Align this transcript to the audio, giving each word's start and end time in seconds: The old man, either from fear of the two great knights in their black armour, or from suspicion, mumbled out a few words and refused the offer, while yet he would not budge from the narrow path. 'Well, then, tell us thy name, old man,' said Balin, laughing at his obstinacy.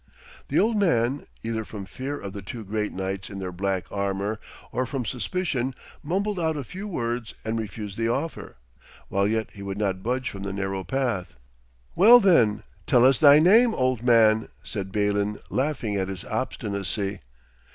The 0.47 0.59
old 0.59 0.77
man, 0.77 1.27
either 1.43 1.63
from 1.63 1.85
fear 1.85 2.19
of 2.19 2.33
the 2.33 2.41
two 2.41 2.63
great 2.65 2.91
knights 2.91 3.29
in 3.29 3.37
their 3.37 3.51
black 3.51 3.85
armour, 3.91 4.39
or 4.71 4.87
from 4.87 5.05
suspicion, 5.05 5.75
mumbled 6.01 6.39
out 6.39 6.57
a 6.57 6.63
few 6.63 6.87
words 6.87 7.35
and 7.45 7.59
refused 7.59 7.99
the 7.99 8.07
offer, 8.09 8.55
while 9.09 9.27
yet 9.27 9.49
he 9.53 9.61
would 9.61 9.77
not 9.77 10.01
budge 10.01 10.27
from 10.31 10.41
the 10.41 10.53
narrow 10.53 10.83
path. 10.83 11.35
'Well, 11.95 12.19
then, 12.19 12.63
tell 12.87 13.05
us 13.05 13.19
thy 13.19 13.37
name, 13.37 13.75
old 13.75 14.01
man,' 14.01 14.49
said 14.63 14.91
Balin, 14.91 15.37
laughing 15.51 15.95
at 15.97 16.07
his 16.07 16.25
obstinacy. 16.25 17.19